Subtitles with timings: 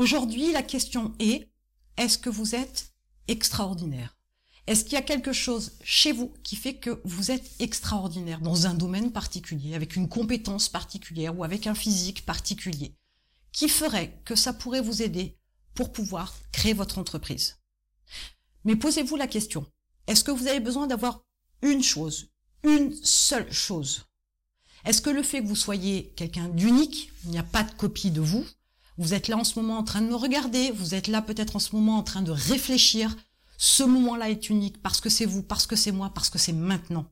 [0.00, 1.50] Aujourd'hui, la question est,
[1.98, 2.94] est-ce que vous êtes
[3.28, 4.16] extraordinaire?
[4.66, 8.66] Est-ce qu'il y a quelque chose chez vous qui fait que vous êtes extraordinaire dans
[8.66, 12.96] un domaine particulier, avec une compétence particulière ou avec un physique particulier,
[13.52, 15.36] qui ferait que ça pourrait vous aider
[15.74, 17.58] pour pouvoir créer votre entreprise?
[18.64, 19.66] Mais posez-vous la question,
[20.06, 21.26] est-ce que vous avez besoin d'avoir
[21.60, 22.30] une chose,
[22.62, 24.06] une seule chose?
[24.86, 28.10] Est-ce que le fait que vous soyez quelqu'un d'unique, il n'y a pas de copie
[28.10, 28.46] de vous,
[29.00, 31.56] vous êtes là en ce moment en train de me regarder, vous êtes là peut-être
[31.56, 33.16] en ce moment en train de réfléchir.
[33.56, 36.52] Ce moment-là est unique parce que c'est vous, parce que c'est moi, parce que c'est
[36.52, 37.10] maintenant.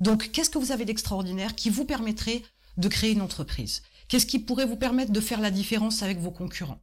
[0.00, 2.42] Donc, qu'est-ce que vous avez d'extraordinaire qui vous permettrait
[2.76, 3.82] de créer une entreprise?
[4.08, 6.82] Qu'est-ce qui pourrait vous permettre de faire la différence avec vos concurrents?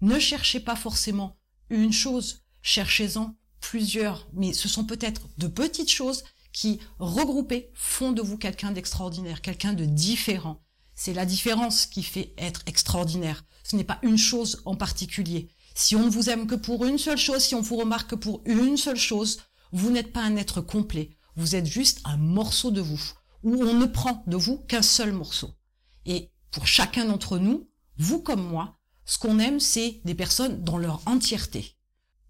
[0.00, 1.36] Ne cherchez pas forcément
[1.70, 8.22] une chose, cherchez-en plusieurs, mais ce sont peut-être de petites choses qui, regroupées, font de
[8.22, 10.60] vous quelqu'un d'extraordinaire, quelqu'un de différent.
[10.94, 13.44] C'est la différence qui fait être extraordinaire.
[13.64, 15.48] Ce n'est pas une chose en particulier.
[15.74, 18.16] Si on ne vous aime que pour une seule chose, si on vous remarque que
[18.16, 19.40] pour une seule chose,
[19.72, 21.16] vous n'êtes pas un être complet.
[21.36, 23.00] Vous êtes juste un morceau de vous,
[23.42, 25.50] où on ne prend de vous qu'un seul morceau.
[26.04, 30.78] Et pour chacun d'entre nous, vous comme moi, ce qu'on aime, c'est des personnes dans
[30.78, 31.76] leur entièreté.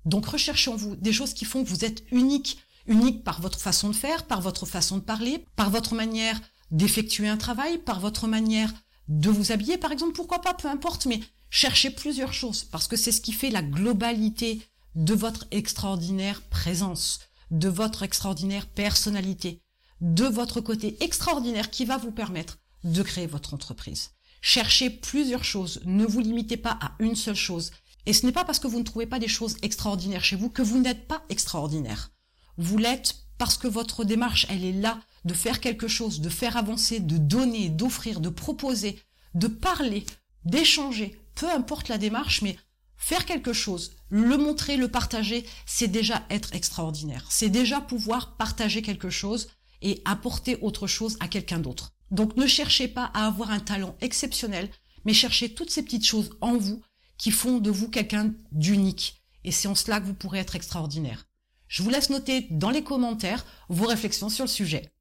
[0.05, 3.61] Donc recherchez en vous des choses qui font que vous êtes unique, unique par votre
[3.61, 6.41] façon de faire, par votre façon de parler, par votre manière
[6.73, 8.73] d'effectuer un travail, par votre manière
[9.09, 11.21] de vous habiller, par exemple, pourquoi pas, peu importe, mais
[11.51, 14.63] cherchez plusieurs choses, parce que c'est ce qui fait la globalité
[14.95, 19.63] de votre extraordinaire présence, de votre extraordinaire personnalité,
[20.01, 24.11] de votre côté extraordinaire qui va vous permettre de créer votre entreprise.
[24.41, 27.71] Cherchez plusieurs choses, ne vous limitez pas à une seule chose.
[28.07, 30.51] Et ce n'est pas parce que vous ne trouvez pas des choses extraordinaires chez vous
[30.51, 32.11] que vous n'êtes pas extraordinaire.
[32.57, 36.57] Vous l'êtes parce que votre démarche, elle est là de faire quelque chose, de faire
[36.57, 39.03] avancer, de donner, d'offrir, de proposer,
[39.35, 40.07] de parler,
[40.45, 42.57] d'échanger, peu importe la démarche, mais
[42.97, 47.27] faire quelque chose, le montrer, le partager, c'est déjà être extraordinaire.
[47.31, 49.49] C'est déjà pouvoir partager quelque chose
[49.81, 51.95] et apporter autre chose à quelqu'un d'autre.
[52.13, 54.71] Donc ne cherchez pas à avoir un talent exceptionnel,
[55.05, 56.81] mais cherchez toutes ces petites choses en vous
[57.19, 59.21] qui font de vous quelqu'un d'unique.
[59.43, 61.27] Et c'est en cela que vous pourrez être extraordinaire.
[61.73, 64.93] Je vous laisse noter dans les commentaires vos réflexions sur le sujet.